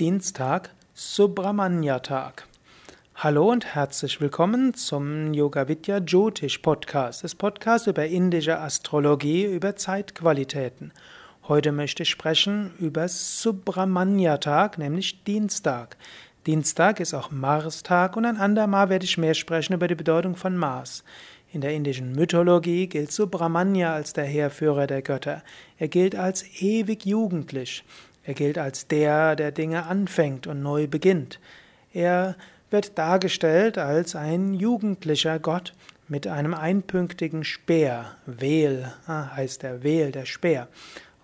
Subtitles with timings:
[0.00, 2.48] Dienstag, Subramanya-Tag.
[3.14, 9.76] Hallo und herzlich willkommen zum Yoga Vidya Jyotish Podcast, das Podcast über indische Astrologie, über
[9.76, 10.90] Zeitqualitäten.
[11.46, 15.96] Heute möchte ich sprechen über Subramanya-Tag, nämlich Dienstag.
[16.44, 20.56] Dienstag ist auch Mars-Tag und ein andermal werde ich mehr sprechen über die Bedeutung von
[20.56, 21.04] Mars.
[21.52, 25.44] In der indischen Mythologie gilt Subramanya als der Heerführer der Götter.
[25.78, 27.84] Er gilt als ewig jugendlich.
[28.24, 31.40] Er gilt als der, der Dinge anfängt und neu beginnt.
[31.92, 32.36] Er
[32.70, 35.74] wird dargestellt als ein jugendlicher Gott
[36.08, 38.16] mit einem einpünktigen Speer.
[38.26, 40.68] Wehl ah, heißt der Wehl, der Speer.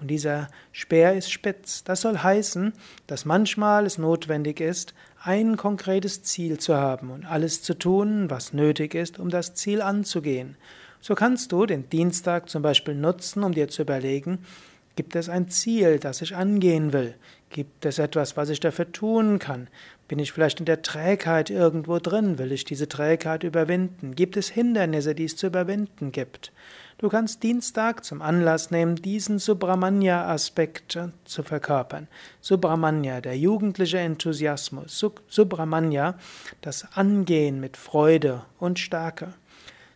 [0.00, 1.84] Und dieser Speer ist spitz.
[1.84, 2.72] Das soll heißen,
[3.06, 8.52] dass manchmal es notwendig ist, ein konkretes Ziel zu haben und alles zu tun, was
[8.52, 10.56] nötig ist, um das Ziel anzugehen.
[11.00, 14.38] So kannst du den Dienstag zum Beispiel nutzen, um dir zu überlegen,
[14.96, 17.16] Gibt es ein Ziel, das ich angehen will?
[17.50, 19.68] Gibt es etwas, was ich dafür tun kann?
[20.06, 22.38] Bin ich vielleicht in der Trägheit irgendwo drin?
[22.38, 24.14] Will ich diese Trägheit überwinden?
[24.14, 26.52] Gibt es Hindernisse, die es zu überwinden gibt?
[26.98, 32.06] Du kannst Dienstag zum Anlass nehmen, diesen Subramanya-Aspekt zu verkörpern.
[32.40, 35.04] Subramanya, der jugendliche Enthusiasmus.
[35.28, 36.18] Subramanya,
[36.60, 39.34] das Angehen mit Freude und Stärke.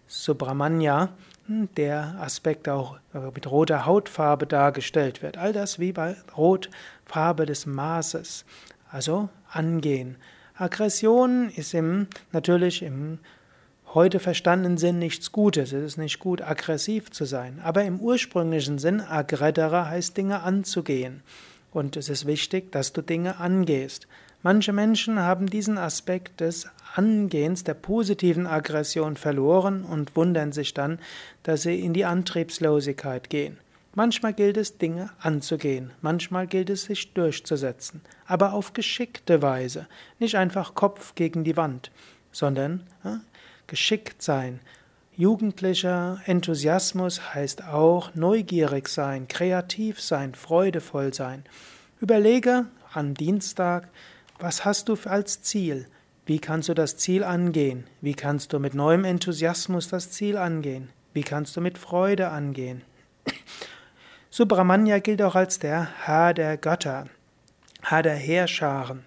[0.09, 1.11] Subramanya,
[1.49, 2.99] der Aspekt auch
[3.35, 5.39] mit roter Hautfarbe dargestellt wird.
[5.39, 8.45] All das wie bei Rotfarbe des Maßes.
[8.91, 10.17] Also angehen.
[10.55, 13.19] Aggression ist im, natürlich im
[13.95, 15.73] heute verstandenen Sinn nichts Gutes.
[15.73, 17.61] Es ist nicht gut, aggressiv zu sein.
[17.62, 21.23] Aber im ursprünglichen Sinn, aggredere heißt Dinge anzugehen.
[21.73, 24.07] Und es ist wichtig, dass du Dinge angehst.
[24.43, 31.01] Manche Menschen haben diesen Aspekt des Angehens der positiven Aggression verloren und wundern sich dann,
[31.43, 33.59] dass sie in die Antriebslosigkeit gehen.
[33.95, 39.89] Manchmal gilt es, Dinge anzugehen, manchmal gilt es, sich durchzusetzen, aber auf geschickte Weise,
[40.21, 41.91] nicht einfach Kopf gegen die Wand,
[42.31, 43.17] sondern äh,
[43.67, 44.61] geschickt sein.
[45.19, 51.43] Jugendlicher Enthusiasmus heißt auch neugierig sein, kreativ sein, freudevoll sein.
[52.01, 53.89] Überlege am Dienstag,
[54.39, 55.89] was hast du als Ziel?
[56.25, 57.83] Wie kannst du das Ziel angehen?
[58.01, 60.91] Wie kannst du mit neuem Enthusiasmus das Ziel angehen?
[61.15, 62.83] Wie kannst du mit Freude angehen?
[64.31, 67.07] Subramanya gilt auch als der Herr der Götter,
[67.83, 69.03] Herr der Heerscharen.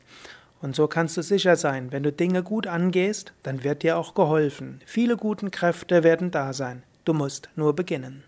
[0.61, 4.13] Und so kannst du sicher sein, wenn du Dinge gut angehst, dann wird dir auch
[4.13, 4.79] geholfen.
[4.85, 6.83] Viele guten Kräfte werden da sein.
[7.03, 8.23] Du musst nur beginnen.